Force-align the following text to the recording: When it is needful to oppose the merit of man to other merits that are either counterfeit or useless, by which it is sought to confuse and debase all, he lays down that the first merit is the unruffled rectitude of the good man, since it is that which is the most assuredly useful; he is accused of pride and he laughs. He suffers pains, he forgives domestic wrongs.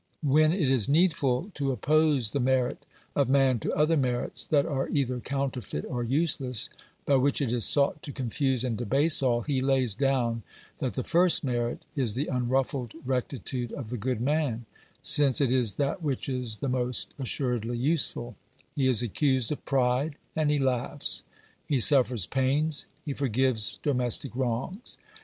When 0.23 0.51
it 0.51 0.67
is 0.67 0.89
needful 0.89 1.51
to 1.53 1.71
oppose 1.71 2.31
the 2.31 2.39
merit 2.39 2.87
of 3.15 3.29
man 3.29 3.59
to 3.59 3.71
other 3.75 3.95
merits 3.95 4.43
that 4.47 4.65
are 4.65 4.89
either 4.89 5.19
counterfeit 5.19 5.85
or 5.85 6.03
useless, 6.03 6.71
by 7.05 7.17
which 7.17 7.39
it 7.39 7.53
is 7.53 7.65
sought 7.65 8.01
to 8.01 8.11
confuse 8.11 8.63
and 8.63 8.75
debase 8.75 9.21
all, 9.21 9.41
he 9.41 9.61
lays 9.61 9.93
down 9.93 10.41
that 10.79 10.93
the 10.93 11.03
first 11.03 11.43
merit 11.43 11.83
is 11.95 12.15
the 12.15 12.25
unruffled 12.25 12.95
rectitude 13.05 13.71
of 13.73 13.91
the 13.91 13.97
good 13.97 14.21
man, 14.21 14.65
since 15.03 15.39
it 15.39 15.51
is 15.51 15.75
that 15.75 16.01
which 16.01 16.27
is 16.27 16.55
the 16.55 16.67
most 16.67 17.13
assuredly 17.19 17.77
useful; 17.77 18.35
he 18.75 18.87
is 18.87 19.03
accused 19.03 19.51
of 19.51 19.63
pride 19.65 20.15
and 20.35 20.49
he 20.49 20.57
laughs. 20.57 21.21
He 21.67 21.79
suffers 21.79 22.25
pains, 22.25 22.87
he 23.05 23.13
forgives 23.13 23.77
domestic 23.83 24.35
wrongs. 24.35 24.97